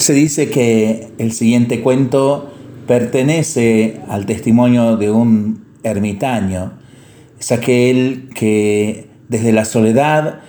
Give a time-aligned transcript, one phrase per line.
[0.00, 2.50] Se dice que el siguiente cuento
[2.86, 6.72] pertenece al testimonio de un ermitaño.
[7.38, 10.40] Es aquel que desde la soledad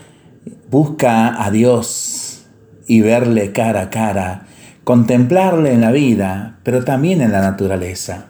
[0.70, 2.46] busca a Dios
[2.88, 4.48] y verle cara a cara,
[4.86, 8.28] contemplarle en la vida, pero también en la naturaleza.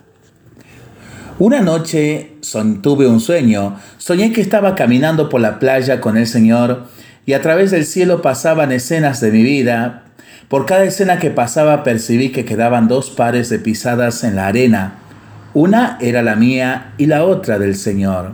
[1.37, 2.37] Una noche
[2.81, 6.87] tuve un sueño, soñé que estaba caminando por la playa con el Señor
[7.27, 10.00] y a través del cielo pasaban escenas de mi vida.
[10.51, 14.95] Por cada escena que pasaba percibí que quedaban dos pares de pisadas en la arena.
[15.53, 18.33] Una era la mía y la otra del Señor.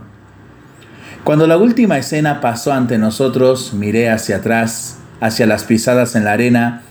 [1.22, 6.32] Cuando la última escena pasó ante nosotros, miré hacia atrás, hacia las pisadas en la
[6.32, 6.82] arena,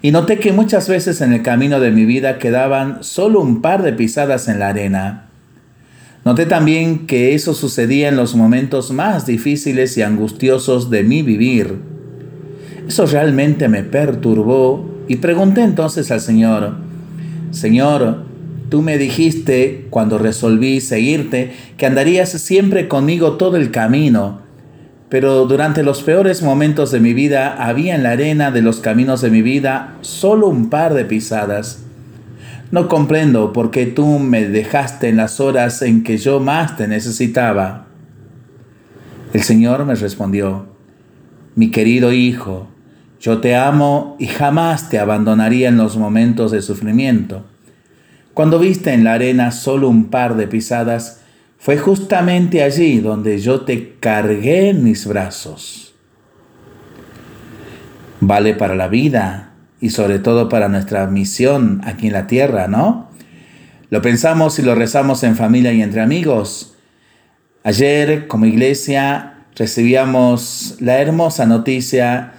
[0.00, 3.82] y noté que muchas veces en el camino de mi vida quedaban solo un par
[3.82, 5.26] de pisadas en la arena.
[6.24, 11.99] Noté también que eso sucedía en los momentos más difíciles y angustiosos de mi vivir.
[12.90, 16.74] Eso realmente me perturbó y pregunté entonces al Señor,
[17.52, 18.24] Señor,
[18.68, 24.40] tú me dijiste cuando resolví seguirte que andarías siempre conmigo todo el camino,
[25.08, 29.20] pero durante los peores momentos de mi vida había en la arena de los caminos
[29.20, 31.84] de mi vida solo un par de pisadas.
[32.72, 36.88] No comprendo por qué tú me dejaste en las horas en que yo más te
[36.88, 37.86] necesitaba.
[39.32, 40.66] El Señor me respondió,
[41.54, 42.66] mi querido hijo,
[43.20, 47.44] yo te amo y jamás te abandonaría en los momentos de sufrimiento.
[48.34, 51.20] Cuando viste en la arena solo un par de pisadas,
[51.58, 55.94] fue justamente allí donde yo te cargué en mis brazos.
[58.20, 63.08] Vale para la vida, y sobre todo para nuestra misión aquí en la tierra, ¿no?
[63.88, 66.76] Lo pensamos y lo rezamos en familia y entre amigos.
[67.64, 72.34] Ayer como iglesia recibíamos la hermosa noticia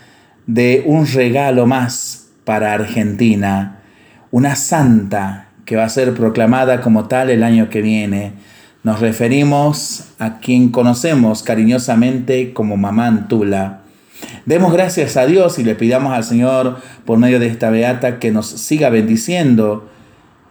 [0.53, 3.79] de un regalo más para Argentina,
[4.31, 8.33] una santa que va a ser proclamada como tal el año que viene.
[8.83, 13.79] Nos referimos a quien conocemos cariñosamente como Mamá Antula.
[14.45, 18.31] Demos gracias a Dios y le pidamos al Señor por medio de esta beata que
[18.31, 19.89] nos siga bendiciendo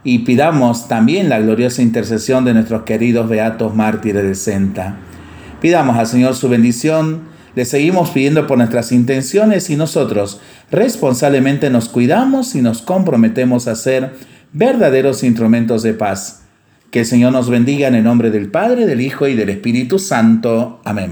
[0.02, 4.96] y pidamos también la gloriosa intercesión de nuestros queridos beatos mártires del Senta.
[5.60, 10.40] Pidamos al Señor su bendición, le seguimos pidiendo por nuestras intenciones y nosotros
[10.70, 14.12] responsablemente nos cuidamos y nos comprometemos a ser
[14.52, 16.42] verdaderos instrumentos de paz.
[16.90, 19.98] Que el Señor nos bendiga en el nombre del Padre, del Hijo y del Espíritu
[19.98, 20.80] Santo.
[20.84, 21.08] Amén.